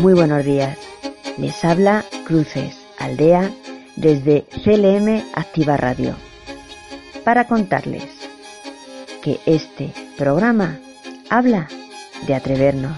[0.00, 0.78] Muy buenos días.
[1.38, 3.50] Les habla Cruces, Aldea,
[3.96, 6.14] desde CLM Activa Radio,
[7.24, 8.04] para contarles
[9.22, 10.78] que este programa
[11.30, 11.66] habla
[12.28, 12.96] de atrevernos,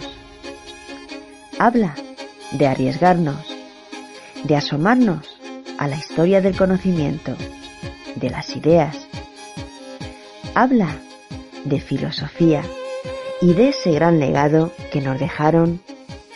[1.59, 1.95] habla
[2.53, 3.47] de arriesgarnos,
[4.45, 5.41] de asomarnos
[5.79, 7.35] a la historia del conocimiento,
[8.17, 9.09] de las ideas,
[10.55, 10.99] habla
[11.65, 12.63] de filosofía
[13.41, 15.81] y de ese gran legado que nos dejaron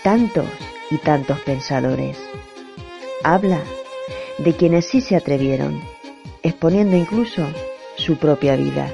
[0.04, 0.44] tantos
[0.90, 2.18] y tantos pensadores.
[3.22, 3.62] Habla
[4.36, 5.82] de quienes sí se atrevieron,
[6.42, 7.46] exponiendo incluso
[7.96, 8.92] su propia vida.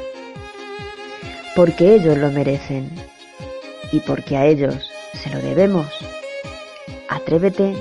[1.57, 2.93] Porque ellos lo merecen
[3.91, 4.89] y porque a ellos
[5.21, 5.89] se lo debemos.
[7.09, 7.75] Atrévete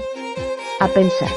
[0.79, 1.29] a pensar.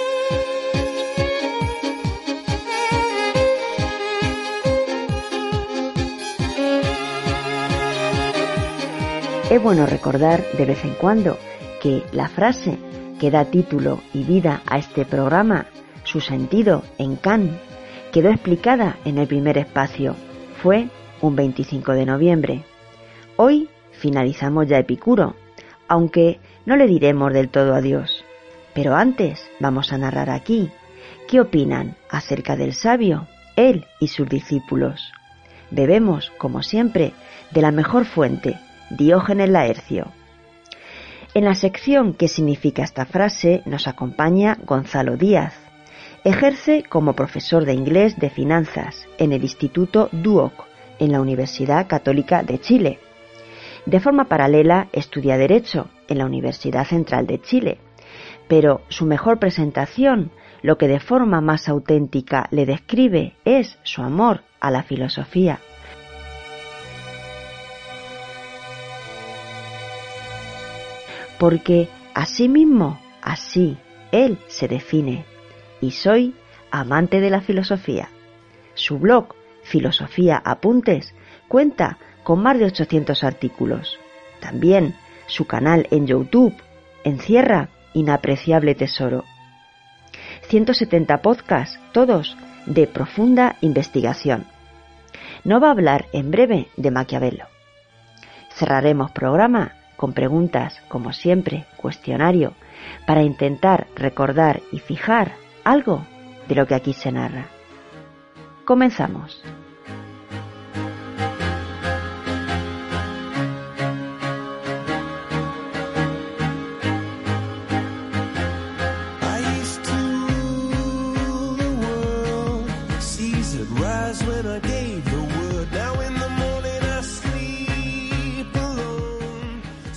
[9.50, 11.36] Es bueno recordar de vez en cuando
[11.82, 12.78] que la frase
[13.18, 15.66] que da título y vida a este programa,
[16.04, 17.58] su sentido en Cannes,
[18.12, 20.14] quedó explicada en el primer espacio.
[20.62, 20.88] Fue
[21.20, 22.64] un 25 de noviembre.
[23.36, 25.34] Hoy finalizamos ya Epicuro,
[25.88, 28.24] aunque no le diremos del todo adiós.
[28.74, 30.70] Pero antes vamos a narrar aquí
[31.26, 33.26] qué opinan acerca del sabio,
[33.56, 35.12] él y sus discípulos.
[35.72, 37.12] Bebemos, como siempre,
[37.50, 38.60] de la mejor fuente,
[38.90, 40.12] Diógenes Laercio.
[41.34, 43.62] En la sección ¿Qué significa esta frase?
[43.64, 45.54] nos acompaña Gonzalo Díaz.
[46.24, 50.52] Ejerce como profesor de inglés de finanzas en el Instituto Duoc,
[50.98, 52.98] en la Universidad Católica de Chile.
[53.86, 57.78] De forma paralela estudia Derecho en la Universidad Central de Chile,
[58.46, 64.42] pero su mejor presentación, lo que de forma más auténtica le describe, es su amor
[64.60, 65.60] a la filosofía.
[71.42, 73.76] Porque así mismo, así,
[74.12, 75.24] él se define.
[75.80, 76.36] Y soy
[76.70, 78.10] amante de la filosofía.
[78.74, 81.16] Su blog, Filosofía Apuntes,
[81.48, 83.98] cuenta con más de 800 artículos.
[84.38, 84.94] También
[85.26, 86.54] su canal en YouTube
[87.02, 89.24] encierra inapreciable tesoro.
[90.42, 92.36] 170 podcasts, todos
[92.66, 94.46] de profunda investigación.
[95.42, 97.46] No va a hablar en breve de Maquiavelo.
[98.54, 102.54] Cerraremos programa con preguntas, como siempre, cuestionario,
[103.06, 105.30] para intentar recordar y fijar
[105.62, 106.04] algo
[106.48, 107.46] de lo que aquí se narra.
[108.64, 109.44] Comenzamos.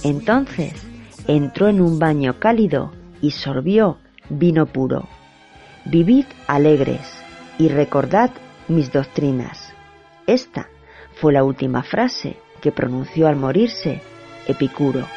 [0.05, 0.71] Entonces
[1.27, 2.91] entró en un baño cálido
[3.23, 3.97] y sorbió
[4.29, 5.07] vino puro.
[5.83, 7.23] Vivid alegres
[7.57, 8.29] y recordad
[8.67, 9.73] mis doctrinas.
[10.27, 10.67] Esta
[11.15, 14.03] fue la última frase que pronunció al morirse
[14.47, 15.07] Epicuro.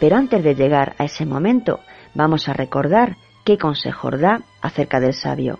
[0.00, 1.80] Pero antes de llegar a ese momento,
[2.12, 3.16] vamos a recordar
[3.46, 5.58] qué consejos da acerca del sabio.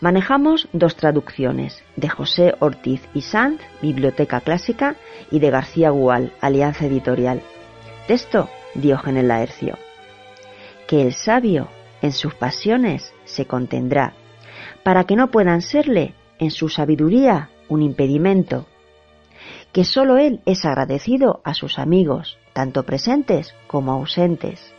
[0.00, 4.94] Manejamos dos traducciones, de José Ortiz y Sanz, Biblioteca Clásica,
[5.32, 7.42] y de García Gual, Alianza Editorial.
[8.06, 9.76] Texto, Diógenes Laercio.
[10.86, 11.66] Que el sabio
[12.00, 14.14] en sus pasiones se contendrá,
[14.84, 18.66] para que no puedan serle en su sabiduría un impedimento.
[19.72, 24.72] Que sólo él es agradecido a sus amigos, tanto presentes como ausentes.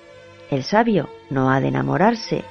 [0.49, 2.45] El sabio no ha de enamorarse,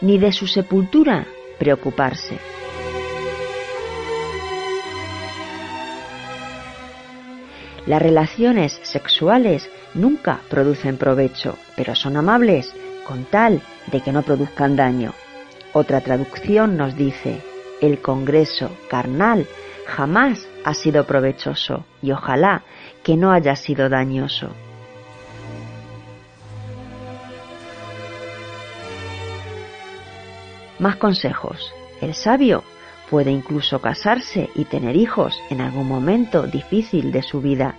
[0.00, 1.26] ni de su sepultura
[1.60, 2.38] preocuparse.
[7.86, 12.74] Las relaciones sexuales nunca producen provecho, pero son amables
[13.06, 13.62] con tal
[13.92, 15.12] de que no produzcan daño.
[15.72, 17.42] Otra traducción nos dice,
[17.80, 19.46] el Congreso carnal
[19.86, 22.62] jamás ha sido provechoso y ojalá
[23.02, 24.50] que no haya sido dañoso.
[30.80, 31.74] Más consejos.
[32.00, 32.64] El sabio
[33.10, 37.76] puede incluso casarse y tener hijos en algún momento difícil de su vida.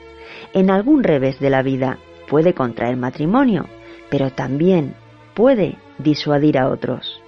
[0.54, 1.98] En algún revés de la vida
[2.30, 3.66] puede contraer matrimonio,
[4.12, 4.94] pero también
[5.34, 7.24] puede disuadir a otros.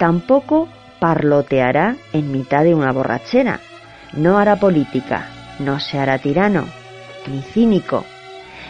[0.00, 3.60] Tampoco parloteará en mitad de una borrachera,
[4.12, 5.28] no hará política,
[5.60, 6.64] no se hará tirano,
[7.28, 8.04] ni cínico,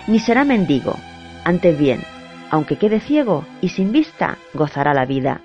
[0.07, 0.97] ni será mendigo,
[1.45, 2.03] antes bien,
[2.51, 5.41] aunque quede ciego y sin vista, gozará la vida.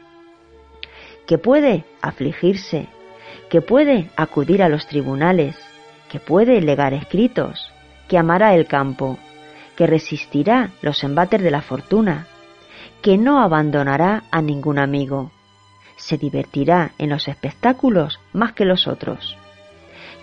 [1.25, 2.87] Que puede afligirse,
[3.49, 5.55] que puede acudir a los tribunales,
[6.09, 7.71] que puede legar escritos,
[8.07, 9.17] que amará el campo,
[9.75, 12.27] que resistirá los embates de la fortuna,
[13.01, 15.31] que no abandonará a ningún amigo,
[15.95, 19.37] se divertirá en los espectáculos más que los otros,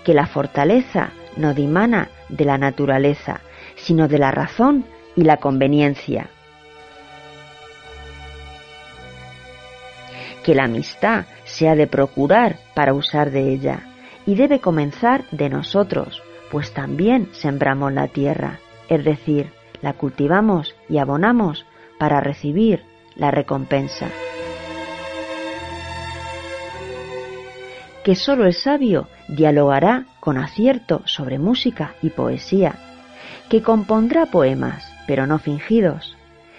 [0.04, 3.40] que la fortaleza no dimana de la naturaleza,
[3.76, 4.84] sino de la razón
[5.16, 6.30] y la conveniencia,
[10.46, 13.80] que la amistad se ha de procurar para usar de ella
[14.26, 16.22] y debe comenzar de nosotros,
[16.52, 19.52] pues también sembramos la tierra, es decir,
[19.82, 21.66] la cultivamos y abonamos
[21.98, 22.84] para recibir
[23.16, 24.08] la recompensa.
[28.04, 32.76] Que sólo el sabio dialogará con acierto sobre música y poesía,
[33.48, 36.16] que compondrá poemas, pero no fingidos.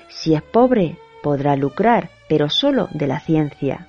[0.10, 3.88] Si es pobre, podrá lucrar, pero sólo de la ciencia,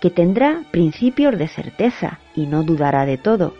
[0.00, 3.54] que tendrá principios de certeza y no dudará de todo.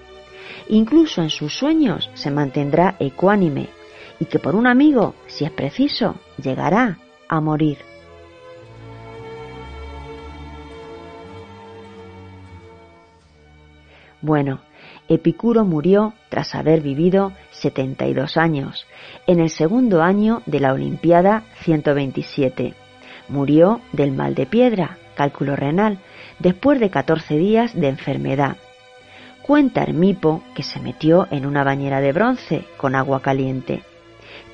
[0.68, 3.68] Incluso en sus sueños se mantendrá ecuánime
[4.20, 6.98] y que por un amigo, si es preciso, llegará
[7.28, 7.78] a morir.
[14.20, 14.60] Bueno,
[15.08, 18.86] Epicuro murió tras haber vivido 72 años,
[19.26, 22.74] en el segundo año de la Olimpiada 127.
[23.30, 25.98] Murió del mal de piedra, cálculo renal,
[26.38, 28.58] después de 14 días de enfermedad.
[29.42, 33.82] Cuenta Hermipo que se metió en una bañera de bronce con agua caliente.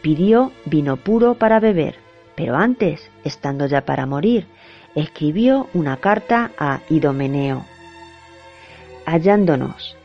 [0.03, 1.97] Pidió vino puro para beber,
[2.37, 4.47] pero antes, estando ya para morir,
[4.95, 7.65] escribió una carta a Idomeneo.
[9.05, 9.97] Hallándonos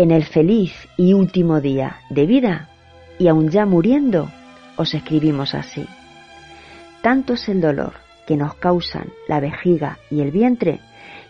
[0.00, 2.70] en el feliz y último día de vida,
[3.18, 4.30] y aun ya muriendo,
[4.76, 5.86] os escribimos así.
[7.02, 7.92] Tanto es el dolor
[8.26, 10.80] que nos causan la vejiga y el vientre,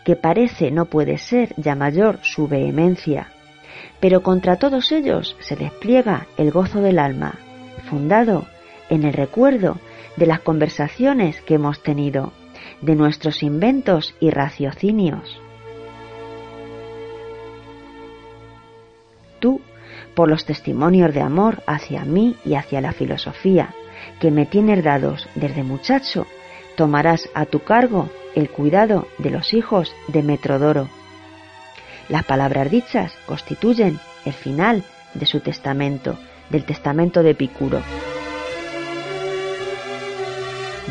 [0.04, 3.32] que parece no puede ser ya mayor su vehemencia,
[3.98, 7.40] pero contra todos ellos se despliega el gozo del alma,
[7.88, 8.46] fundado
[8.88, 9.78] en el recuerdo
[10.16, 12.32] de las conversaciones que hemos tenido,
[12.82, 15.40] de nuestros inventos y raciocinios.
[19.40, 19.60] Tú,
[20.14, 23.74] por los testimonios de amor hacia mí y hacia la filosofía
[24.20, 26.26] que me tienes dados desde muchacho,
[26.76, 30.88] tomarás a tu cargo el cuidado de los hijos de Metrodoro.
[32.08, 36.18] Las palabras dichas constituyen el final de su testamento,
[36.50, 37.80] del testamento de Epicuro.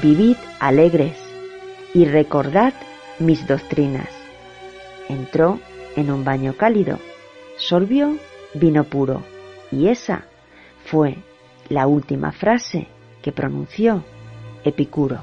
[0.02, 1.18] Vivid alegres
[1.94, 2.74] y recordad
[3.20, 4.10] mis doctrinas.
[5.10, 5.60] Entró
[5.96, 7.00] en un baño cálido,
[7.58, 8.16] sorbió
[8.54, 9.24] vino puro,
[9.72, 10.26] y esa
[10.86, 11.18] fue
[11.70, 12.88] la última frase
[13.22, 14.04] que pronunció
[14.64, 15.22] Epicuro.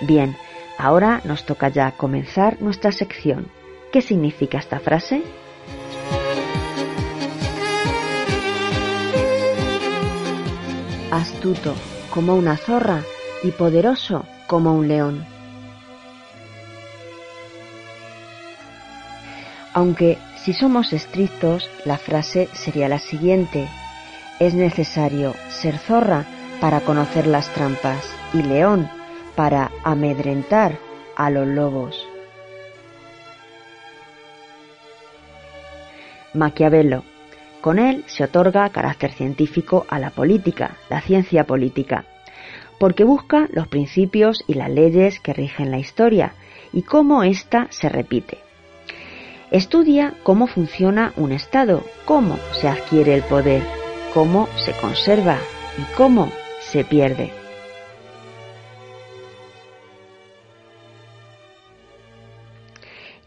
[0.00, 0.36] Bien,
[0.78, 3.46] ahora nos toca ya comenzar nuestra sección.
[3.92, 5.22] ¿Qué significa esta frase?
[11.10, 11.74] Astuto
[12.10, 13.02] como una zorra
[13.44, 15.24] y poderoso como un león.
[19.72, 23.66] Aunque si somos estrictos, la frase sería la siguiente.
[24.40, 26.26] Es necesario ser zorra
[26.60, 28.90] para conocer las trampas y león
[29.36, 30.76] para amedrentar
[31.16, 32.06] a los lobos.
[36.34, 37.04] Maquiavelo.
[37.62, 42.04] Con él se otorga carácter científico a la política, la ciencia política,
[42.82, 46.34] porque busca los principios y las leyes que rigen la historia
[46.72, 48.38] y cómo ésta se repite.
[49.52, 53.62] Estudia cómo funciona un Estado, cómo se adquiere el poder,
[54.12, 55.38] cómo se conserva
[55.78, 57.30] y cómo se pierde.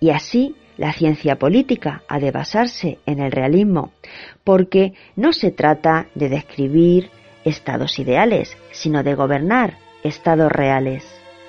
[0.01, 3.93] Y así la ciencia política ha de basarse en el realismo,
[4.43, 7.09] porque no se trata de describir
[7.45, 11.05] estados ideales, sino de gobernar estados reales.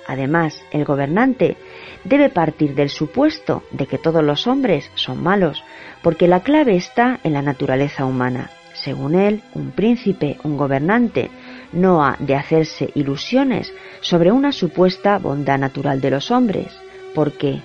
[0.07, 1.57] Además, el gobernante
[2.05, 5.65] debe partir del supuesto de que todos los hombres son malos,
[6.03, 8.51] porque la clave está en la naturaleza humana.
[8.75, 11.31] Según él, un príncipe, un gobernante,
[11.73, 16.69] no ha de hacerse ilusiones sobre una supuesta bondad natural de los hombres,
[17.15, 17.61] porque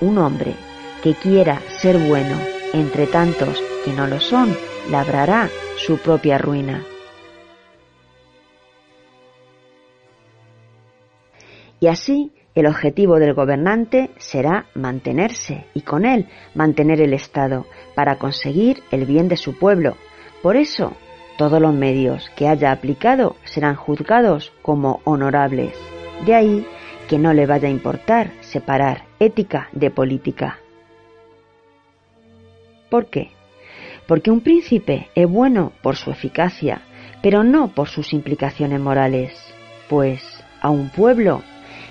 [0.00, 0.54] un hombre
[1.02, 2.38] que quiera ser bueno
[2.72, 4.56] entre tantos que no lo son,
[4.88, 6.82] labrará su propia ruina.
[11.82, 18.18] Y así el objetivo del gobernante será mantenerse y con él mantener el Estado para
[18.18, 19.96] conseguir el bien de su pueblo.
[20.44, 20.92] Por eso,
[21.38, 25.76] todos los medios que haya aplicado serán juzgados como honorables.
[26.24, 26.64] De ahí
[27.08, 30.60] que no le vaya a importar separar ética de política.
[32.90, 33.32] ¿Por qué?
[34.06, 36.82] Porque un príncipe es bueno por su eficacia,
[37.24, 39.32] pero no por sus implicaciones morales,
[39.88, 40.22] pues
[40.60, 41.42] a un pueblo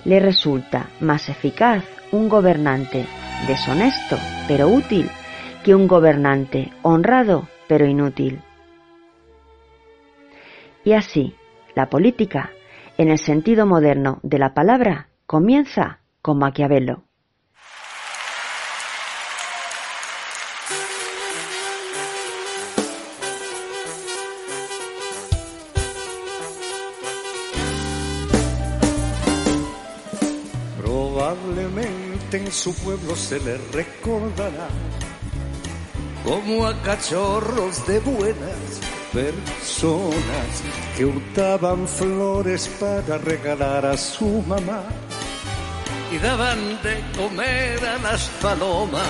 [0.05, 3.05] le resulta más eficaz un gobernante
[3.47, 4.17] deshonesto
[4.47, 5.09] pero útil
[5.63, 8.41] que un gobernante honrado pero inútil.
[10.83, 11.35] Y así,
[11.75, 12.51] la política,
[12.97, 17.03] en el sentido moderno de la palabra, comienza con Maquiavelo.
[32.51, 34.67] Su pueblo se le recordará
[36.23, 38.81] como a cachorros de buenas
[39.11, 40.63] personas
[40.95, 44.83] que hurtaban flores para regalar a su mamá
[46.11, 49.07] y daban de comer a las palomas.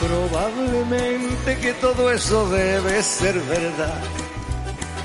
[0.00, 4.00] Probablemente que todo eso debe ser verdad,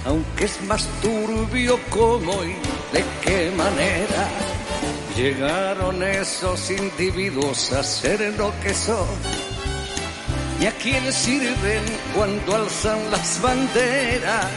[0.06, 2.54] aunque es más turbio cómo y
[2.94, 4.30] de qué manera
[5.22, 9.08] llegaron esos individuos a ser lo que son
[10.60, 11.84] y a quién sirven
[12.16, 14.48] cuando alzan las banderas.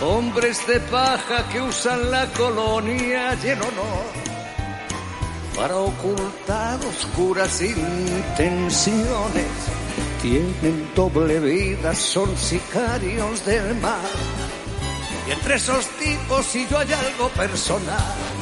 [0.00, 4.06] Hombres de paja que usan la colonia y en honor
[5.54, 9.52] para ocultar oscuras intenciones.
[10.22, 14.00] Tienen doble vida, son sicarios del mar.
[15.28, 18.41] Y entre esos tipos si yo hay algo personal.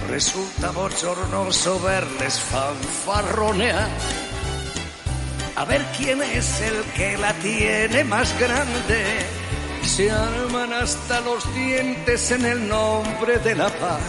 [0.11, 3.87] Resulta bochornoso verles fanfarronear.
[5.55, 9.25] A ver quién es el que la tiene más grande.
[9.83, 14.01] Se arman hasta los dientes en el nombre de la paz.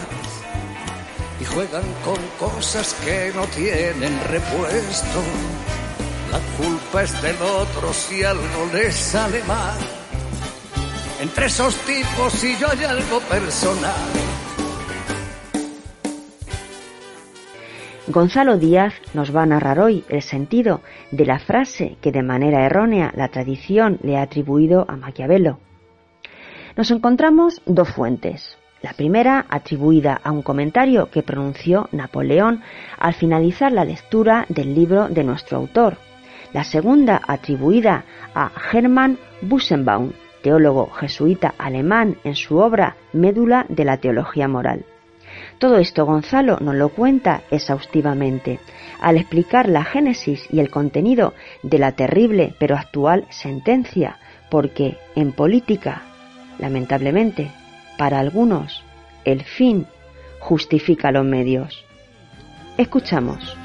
[1.39, 5.23] Y juegan con cosas que no tienen repuesto.
[6.33, 9.77] La culpa es del otro si algo les sale mal
[11.21, 14.32] entre esos tipos y yo hay algo personal.
[18.07, 20.81] Gonzalo Díaz nos va a narrar hoy el sentido
[21.11, 25.59] de la frase que de manera errónea la tradición le ha atribuido a Maquiavelo.
[26.75, 28.57] Nos encontramos dos fuentes.
[28.81, 32.61] La primera atribuida a un comentario que pronunció Napoleón
[32.99, 35.95] al finalizar la lectura del libro de nuestro autor.
[36.51, 38.03] La segunda atribuida
[38.35, 44.83] a Hermann Busenbaum, teólogo jesuita alemán, en su obra Médula de la Teología Moral.
[45.57, 48.59] Todo esto Gonzalo nos lo cuenta exhaustivamente
[48.99, 54.17] al explicar la génesis y el contenido de la terrible pero actual sentencia,
[54.49, 56.03] porque en política,
[56.59, 57.51] lamentablemente,
[57.97, 58.83] para algunos,
[59.25, 59.87] el fin
[60.39, 61.85] justifica los medios.
[62.77, 63.57] Escuchamos.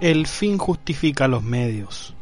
[0.00, 2.14] El fin justifica los medios.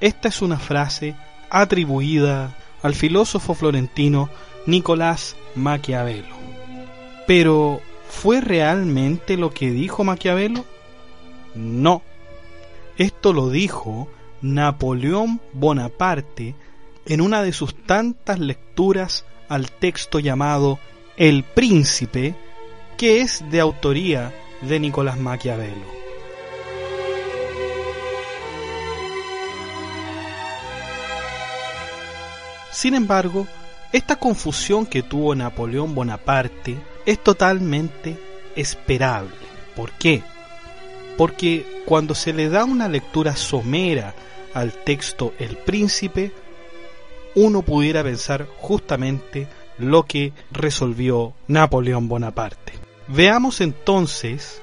[0.00, 1.14] Esta es una frase
[1.50, 4.28] atribuida al filósofo florentino
[4.66, 6.36] Nicolás Maquiavelo.
[7.26, 10.64] Pero, ¿fue realmente lo que dijo Maquiavelo?
[11.54, 12.02] No.
[12.98, 14.08] Esto lo dijo
[14.42, 16.54] Napoleón Bonaparte
[17.06, 20.78] en una de sus tantas lecturas al texto llamado
[21.16, 22.34] El Príncipe,
[22.96, 26.05] que es de autoría de Nicolás Maquiavelo.
[32.76, 33.46] Sin embargo,
[33.90, 38.18] esta confusión que tuvo Napoleón Bonaparte es totalmente
[38.54, 39.34] esperable.
[39.74, 40.22] ¿Por qué?
[41.16, 44.14] Porque cuando se le da una lectura somera
[44.52, 46.32] al texto El Príncipe,
[47.34, 52.74] uno pudiera pensar justamente lo que resolvió Napoleón Bonaparte.
[53.08, 54.60] Veamos entonces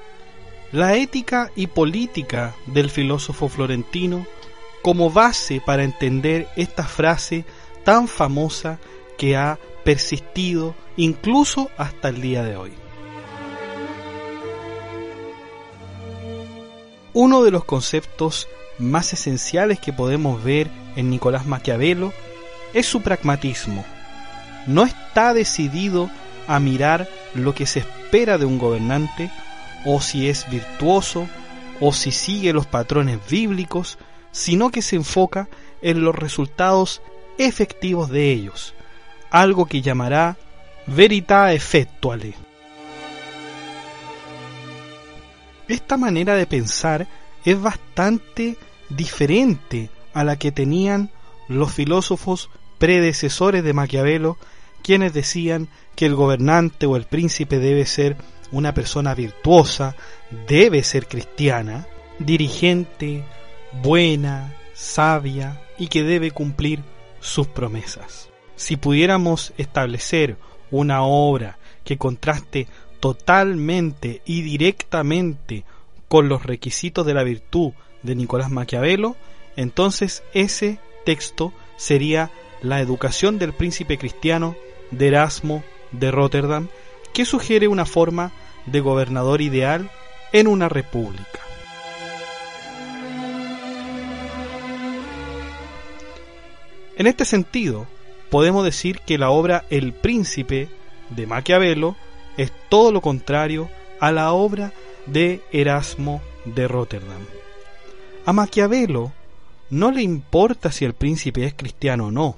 [0.70, 4.24] la ética y política del filósofo florentino
[4.82, 7.44] como base para entender esta frase
[7.84, 8.78] tan famosa
[9.16, 12.72] que ha persistido incluso hasta el día de hoy.
[17.12, 18.48] Uno de los conceptos
[18.78, 22.12] más esenciales que podemos ver en Nicolás Maquiavelo
[22.72, 23.84] es su pragmatismo.
[24.66, 26.10] No está decidido
[26.48, 29.30] a mirar lo que se espera de un gobernante,
[29.84, 31.28] o si es virtuoso,
[31.80, 33.98] o si sigue los patrones bíblicos,
[34.32, 35.48] sino que se enfoca
[35.82, 37.00] en los resultados
[37.38, 38.74] efectivos de ellos,
[39.30, 40.36] algo que llamará
[40.86, 42.34] verita effectuale.
[45.68, 47.06] Esta manera de pensar
[47.44, 48.56] es bastante
[48.90, 51.10] diferente a la que tenían
[51.48, 54.36] los filósofos predecesores de Maquiavelo,
[54.82, 58.16] quienes decían que el gobernante o el príncipe debe ser
[58.52, 59.96] una persona virtuosa,
[60.46, 61.86] debe ser cristiana,
[62.18, 63.24] dirigente,
[63.82, 66.80] buena, sabia y que debe cumplir
[67.24, 68.28] sus promesas.
[68.54, 70.36] Si pudiéramos establecer
[70.70, 72.68] una obra que contraste
[73.00, 75.64] totalmente y directamente
[76.06, 79.16] con los requisitos de la virtud de Nicolás Maquiavelo,
[79.56, 82.30] entonces ese texto sería
[82.62, 84.54] La educación del príncipe cristiano
[84.90, 86.68] de Erasmo de Rotterdam,
[87.14, 88.32] que sugiere una forma
[88.66, 89.90] de gobernador ideal
[90.32, 91.43] en una república.
[96.96, 97.86] En este sentido,
[98.30, 100.68] podemos decir que la obra El Príncipe
[101.10, 101.96] de Maquiavelo
[102.36, 103.68] es todo lo contrario
[104.00, 104.72] a la obra
[105.06, 107.22] de Erasmo de Rotterdam.
[108.26, 109.12] A Maquiavelo
[109.70, 112.36] no le importa si el príncipe es cristiano o no.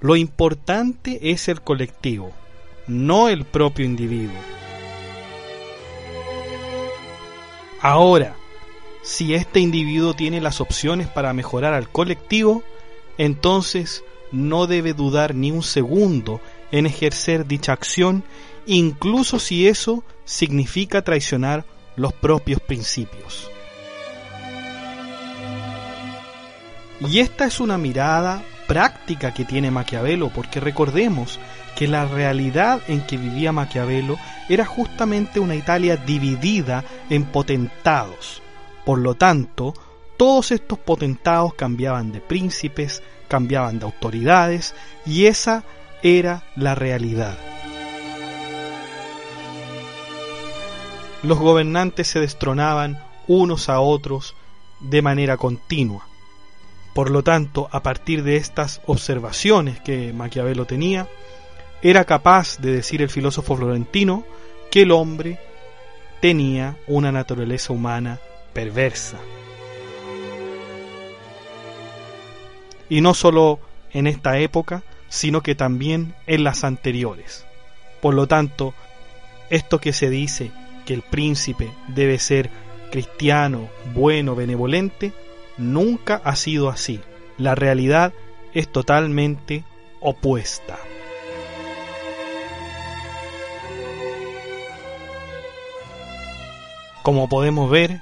[0.00, 2.32] Lo importante es el colectivo,
[2.88, 4.36] no el propio individuo.
[7.80, 8.34] Ahora,
[9.02, 12.62] si este individuo tiene las opciones para mejorar al colectivo,
[13.18, 16.40] entonces no debe dudar ni un segundo
[16.72, 18.24] en ejercer dicha acción,
[18.66, 21.64] incluso si eso significa traicionar
[21.96, 23.50] los propios principios.
[27.00, 31.38] Y esta es una mirada práctica que tiene Maquiavelo, porque recordemos
[31.76, 34.16] que la realidad en que vivía Maquiavelo
[34.48, 38.42] era justamente una Italia dividida en potentados.
[38.84, 39.74] Por lo tanto,
[40.16, 44.74] todos estos potentados cambiaban de príncipes, cambiaban de autoridades,
[45.06, 45.64] y esa
[46.02, 47.36] era la realidad.
[51.22, 54.34] Los gobernantes se destronaban unos a otros
[54.80, 56.06] de manera continua.
[56.94, 61.08] Por lo tanto, a partir de estas observaciones que Maquiavelo tenía,
[61.82, 64.24] era capaz de decir el filósofo florentino
[64.70, 65.38] que el hombre
[66.20, 68.20] tenía una naturaleza humana
[68.52, 69.18] perversa.
[72.88, 73.60] Y no solo
[73.92, 77.46] en esta época, sino que también en las anteriores.
[78.00, 78.74] Por lo tanto,
[79.50, 80.50] esto que se dice
[80.84, 82.50] que el príncipe debe ser
[82.90, 85.12] cristiano, bueno, benevolente,
[85.56, 87.00] nunca ha sido así.
[87.38, 88.12] La realidad
[88.52, 89.64] es totalmente
[90.00, 90.78] opuesta.
[97.02, 98.00] Como podemos ver,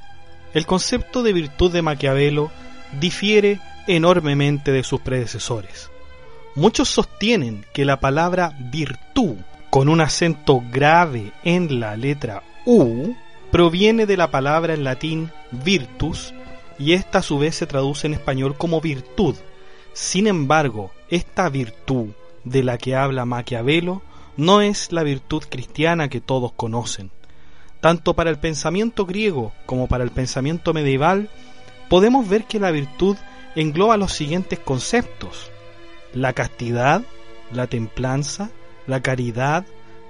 [0.55, 2.51] el concepto de virtud de Maquiavelo
[3.01, 5.91] difiere enormemente de sus predecesores.
[6.55, 9.37] Muchos sostienen que la palabra virtud,
[9.71, 13.15] con un acento grave en la letra U,
[13.51, 16.35] proviene de la palabra en latín virtus,
[16.79, 19.37] y esta a su vez se traduce en español como virtud.
[19.93, 22.09] Sin embargo, esta virtud
[22.45, 24.03] de la que habla Maquiavelo
[24.37, 27.11] no es la virtud cristiana que todos conocen.
[27.81, 31.29] Tanto para el pensamiento griego como para el pensamiento medieval,
[31.89, 33.17] podemos ver que la virtud
[33.55, 35.51] engloba los siguientes conceptos.
[36.15, 37.03] La castidad,
[37.53, 38.51] la templanza,
[38.87, 39.65] la caridad,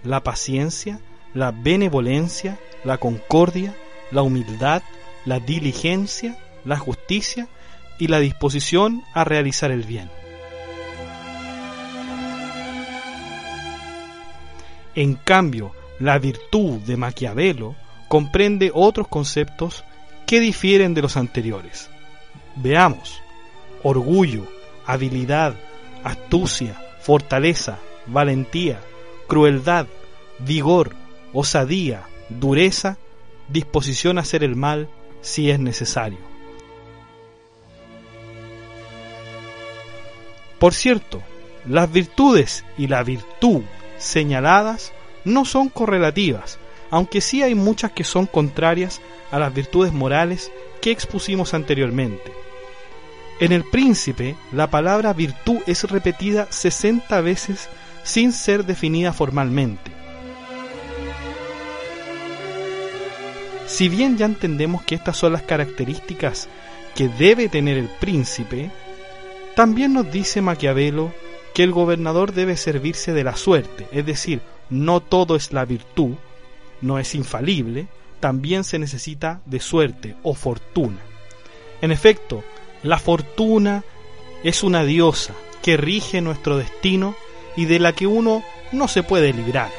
[0.05, 1.01] la paciencia,
[1.35, 3.75] la benevolencia, la concordia,
[4.11, 4.83] la humildad,
[5.25, 7.49] la diligencia, la justicia
[7.99, 10.11] y la disposición a realizar el bien.
[14.95, 17.75] En cambio, la virtud de Maquiavelo
[18.09, 19.85] comprende otros conceptos
[20.27, 21.89] que difieren de los anteriores.
[22.57, 23.22] Veamos.
[23.83, 24.47] Orgullo,
[24.87, 25.55] habilidad,
[26.05, 28.81] astucia, fortaleza, valentía,
[29.27, 29.87] crueldad,
[30.39, 30.95] vigor,
[31.33, 32.97] osadía, dureza,
[33.49, 34.89] disposición a hacer el mal
[35.21, 36.19] si es necesario.
[40.59, 41.23] Por cierto,
[41.67, 43.63] las virtudes y la virtud
[43.99, 44.93] señaladas
[45.25, 46.59] no son correlativas,
[46.91, 52.42] aunque sí hay muchas que son contrarias a las virtudes morales que expusimos anteriormente.
[53.41, 57.69] En el príncipe, la palabra virtud es repetida 60 veces
[58.05, 59.91] sin ser definida formalmente.
[63.67, 66.49] Si bien ya entendemos que estas son las características
[66.95, 68.71] que debe tener el príncipe,
[69.57, 71.13] también nos dice Maquiavelo
[71.55, 74.41] que el gobernador debe servirse de la suerte, es decir,
[74.71, 76.15] no todo es la virtud,
[76.81, 77.89] no es infalible,
[78.21, 81.01] también se necesita de suerte o fortuna.
[81.81, 82.45] En efecto,
[82.83, 83.85] la fortuna
[84.43, 87.15] es una diosa que rige nuestro destino
[87.57, 88.43] y de la que uno
[88.73, 89.71] no se puede librar.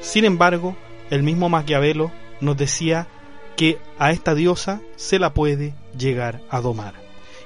[0.00, 0.76] Sin embargo,
[1.10, 3.08] el mismo Maquiavelo nos decía
[3.56, 6.94] que a esta diosa se la puede llegar a domar.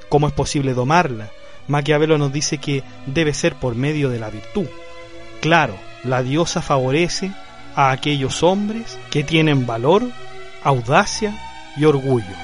[0.08, 1.30] ¿Cómo es posible domarla?
[1.68, 4.66] Maquiavelo nos dice que debe ser por medio de la virtud.
[5.40, 7.32] Claro, la diosa favorece
[7.74, 10.02] a aquellos hombres que tienen valor,
[10.62, 11.34] audacia
[11.76, 12.34] y orgullo.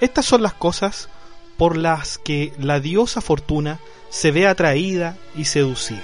[0.00, 1.08] Estas son las cosas
[1.56, 3.78] por las que la diosa fortuna
[4.10, 6.02] se ve atraída y seducida.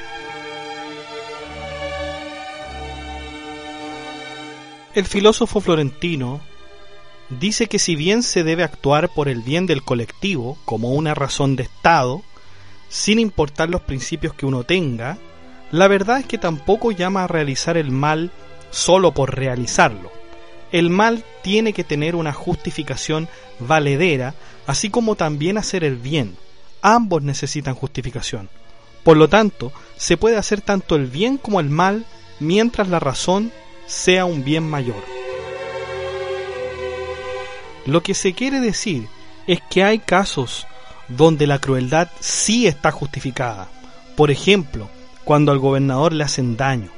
[4.94, 6.40] El filósofo florentino
[7.28, 11.56] dice que si bien se debe actuar por el bien del colectivo como una razón
[11.56, 12.22] de Estado,
[12.88, 15.18] sin importar los principios que uno tenga,
[15.70, 18.30] la verdad es que tampoco llama a realizar el mal
[18.70, 20.10] solo por realizarlo.
[20.72, 23.28] El mal tiene que tener una justificación
[23.58, 24.34] valedera,
[24.66, 26.36] así como también hacer el bien.
[26.82, 28.48] Ambos necesitan justificación.
[29.02, 32.04] Por lo tanto, se puede hacer tanto el bien como el mal
[32.40, 33.52] mientras la razón
[33.86, 35.02] sea un bien mayor.
[37.86, 39.08] Lo que se quiere decir
[39.46, 40.66] es que hay casos
[41.08, 43.68] donde la crueldad sí está justificada.
[44.14, 44.90] Por ejemplo,
[45.24, 46.90] cuando al gobernador le hacen daño.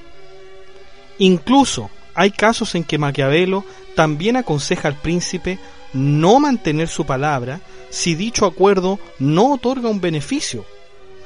[1.18, 5.59] Incluso hay casos en que Maquiavelo también aconseja al príncipe
[5.94, 10.66] no mantener su palabra si dicho acuerdo no otorga un beneficio.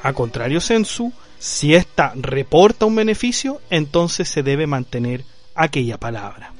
[0.04, 5.24] A contrario sensu, si ésta reporta un beneficio, entonces se debe mantener
[5.56, 6.52] aquella palabra.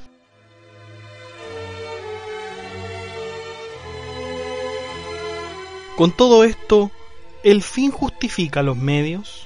[5.95, 6.91] Con todo esto,
[7.41, 9.44] ¿el fin justifica los medios?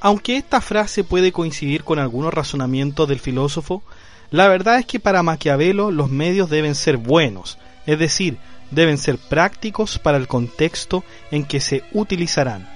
[0.00, 3.82] Aunque esta frase puede coincidir con algunos razonamientos del filósofo,
[4.30, 8.38] la verdad es que para Maquiavelo los medios deben ser buenos, es decir,
[8.70, 12.68] deben ser prácticos para el contexto en que se utilizarán.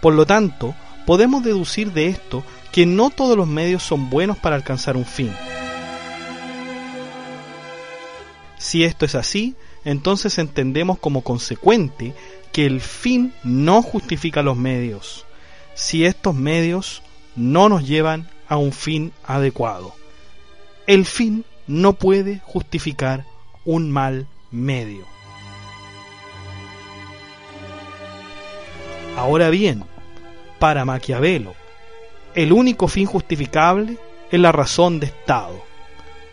[0.00, 0.74] Por lo tanto,
[1.06, 5.32] podemos deducir de esto que no todos los medios son buenos para alcanzar un fin.
[8.56, 12.14] Si esto es así, entonces entendemos como consecuente
[12.52, 15.26] que el fin no justifica los medios,
[15.80, 17.02] si estos medios
[17.36, 19.94] no nos llevan a un fin adecuado.
[20.86, 23.24] El fin no puede justificar
[23.64, 25.04] un mal medio.
[29.16, 29.84] Ahora bien,
[30.58, 31.54] para Maquiavelo,
[32.34, 33.98] el único fin justificable
[34.30, 35.70] es la razón de Estado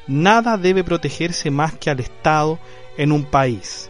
[0.08, 2.58] nada debe protegerse más que al Estado
[2.98, 3.90] en un país.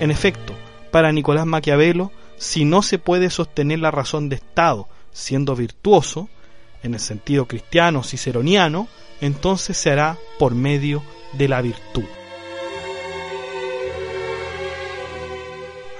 [0.00, 0.54] En efecto,
[0.90, 2.10] para Nicolás Maquiavelo,
[2.42, 6.28] si no se puede sostener la razón de Estado siendo virtuoso,
[6.82, 8.88] en el sentido cristiano ciceroniano,
[9.20, 12.02] entonces se hará por medio de la virtud.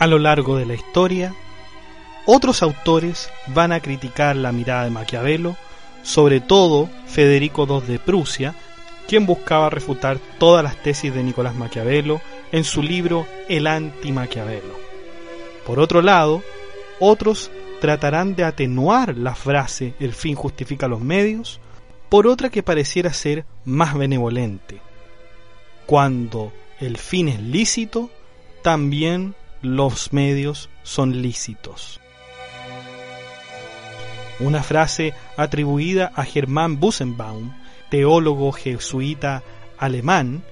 [0.01, 1.33] A lo largo de la historia,
[2.27, 5.57] otros autores van a criticar la mirada de Maquiavelo
[6.03, 8.57] sobre todo Federico II de Prusia,
[9.07, 14.82] quien buscaba refutar todas las tesis de Nicolás Maquiavelo en su libro El anti-Maquiavelo.
[15.67, 16.43] Por otro lado,
[16.99, 21.61] otros tratarán de atenuar la frase el fin justifica los medios
[22.09, 24.81] por otra que pareciera ser más benevolente.
[25.87, 28.11] Cuando el fin es lícito,
[28.63, 32.01] también los medios son lícitos.
[34.41, 37.53] Una frase atribuida a Germán Busenbaum,
[37.91, 39.43] teólogo jesuita
[39.79, 40.43] alemán,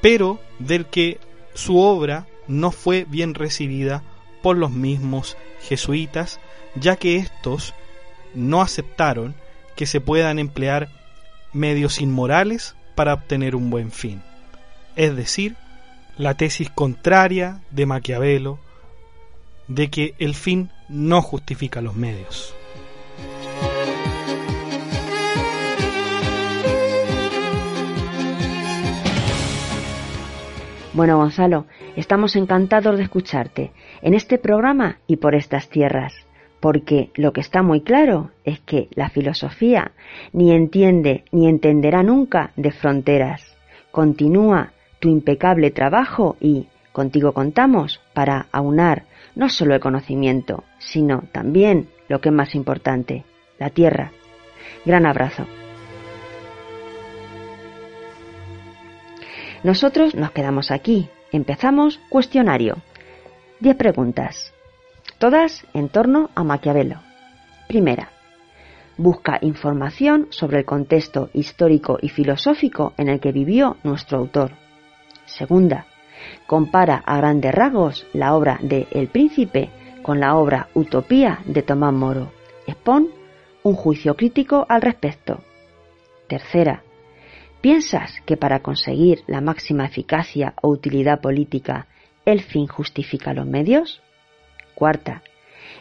[0.00, 1.18] pero del que
[1.54, 4.02] su obra no fue bien recibida
[4.42, 6.40] por los mismos jesuitas,
[6.74, 7.74] ya que estos
[8.34, 9.34] no aceptaron
[9.76, 10.88] que se puedan emplear
[11.52, 14.22] medios inmorales para obtener un buen fin.
[14.96, 15.56] Es decir,
[16.16, 18.58] la tesis contraria de Maquiavelo
[19.68, 22.54] de que el fin no justifica los medios.
[30.92, 33.72] Bueno, Gonzalo, estamos encantados de escucharte
[34.02, 36.14] en este programa y por estas tierras,
[36.60, 39.92] porque lo que está muy claro es que la filosofía
[40.32, 43.56] ni entiende ni entenderá nunca de fronteras.
[43.90, 51.88] Continúa tu impecable trabajo y contigo contamos para aunar no solo el conocimiento, sino también
[52.08, 53.24] lo que es más importante,
[53.58, 54.12] la tierra.
[54.84, 55.46] Gran abrazo.
[59.62, 61.08] Nosotros nos quedamos aquí.
[61.32, 62.78] Empezamos cuestionario.
[63.60, 64.54] Diez preguntas.
[65.18, 67.02] Todas en torno a Maquiavelo.
[67.68, 68.08] Primera.
[68.96, 74.52] Busca información sobre el contexto histórico y filosófico en el que vivió nuestro autor.
[75.26, 75.84] Segunda.
[76.46, 79.68] Compara a grandes rasgos la obra de El Príncipe
[80.02, 82.32] con la obra Utopía de Tomás Moro.
[82.66, 83.10] Expon
[83.62, 85.40] un juicio crítico al respecto.
[86.28, 86.82] Tercera
[87.60, 91.88] ¿Piensas que para conseguir la máxima eficacia o utilidad política
[92.24, 94.02] el fin justifica los medios?
[94.74, 95.22] Cuarta,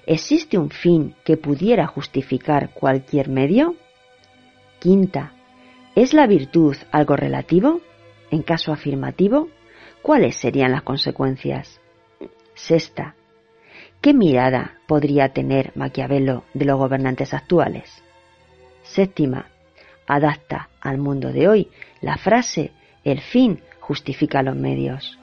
[0.06, 3.76] ¿existe un fin que pudiera justificar cualquier medio?
[4.80, 5.34] Quinta,
[5.96, 7.82] ¿es la virtud algo relativo?
[8.32, 9.50] En caso afirmativo,
[10.02, 11.82] ¿cuáles serían las consecuencias?
[12.54, 13.16] Sexta,
[14.02, 18.04] ¿qué mirada podría tener Maquiavelo de los gobernantes actuales?
[18.84, 19.48] Séptima,
[20.08, 21.70] adapta al mundo de hoy
[22.02, 22.72] la frase
[23.04, 25.19] el fin justifica los medios.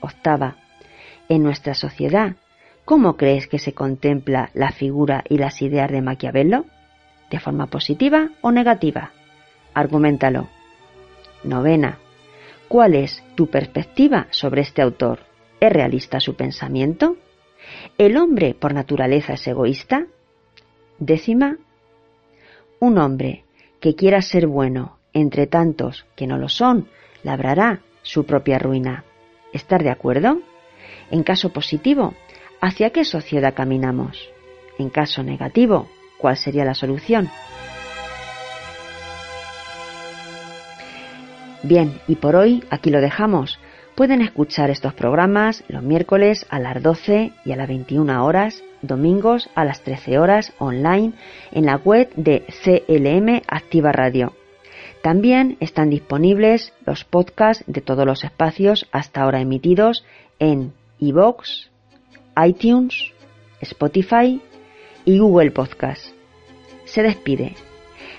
[0.00, 0.56] Octava.
[1.28, 2.36] En nuestra sociedad,
[2.84, 6.64] ¿cómo crees que se contempla la figura y las ideas de Maquiavelo?
[7.30, 9.10] ¿De forma positiva o negativa?
[9.74, 10.48] Argumentalo.
[11.42, 11.98] Novena.
[12.68, 15.20] ¿Cuál es tu perspectiva sobre este autor?
[15.60, 17.16] ¿Es realista su pensamiento?
[17.98, 20.06] ¿El hombre por naturaleza es egoísta?
[20.98, 21.56] Décima.
[22.80, 23.44] Un hombre
[23.80, 26.88] que quiera ser bueno entre tantos que no lo son,
[27.22, 29.04] labrará su propia ruina.
[29.52, 30.40] ¿Estar de acuerdo?
[31.10, 32.14] En caso positivo,
[32.60, 34.28] ¿hacia qué sociedad caminamos?
[34.78, 37.30] En caso negativo, ¿cuál sería la solución?
[41.62, 43.58] Bien, y por hoy aquí lo dejamos.
[43.94, 49.48] Pueden escuchar estos programas los miércoles a las 12 y a las 21 horas domingos
[49.54, 51.12] a las 13 horas online
[51.52, 54.34] en la web de CLM Activa Radio.
[55.06, 60.04] También están disponibles los podcasts de todos los espacios hasta ahora emitidos
[60.40, 61.68] en iVoox,
[62.44, 63.12] iTunes,
[63.60, 64.42] Spotify
[65.04, 66.06] y Google Podcast.
[66.86, 67.54] Se despide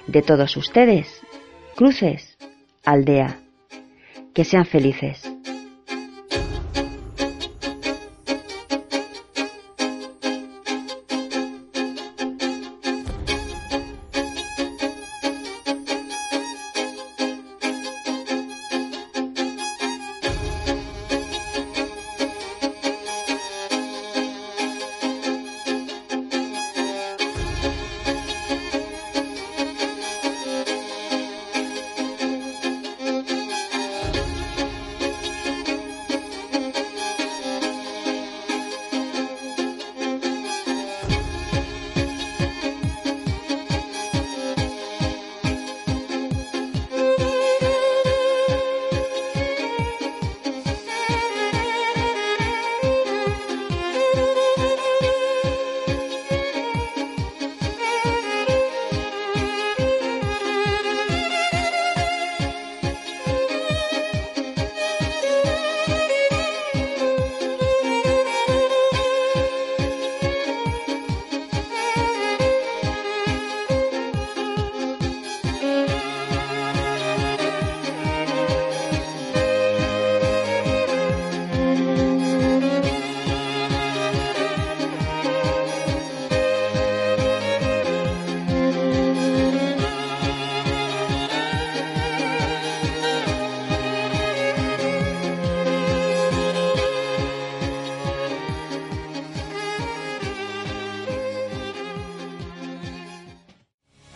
[0.08, 1.22] de todos ustedes,
[1.76, 2.38] Cruces,
[2.86, 3.42] Aldea.
[4.34, 5.37] Que sean felices.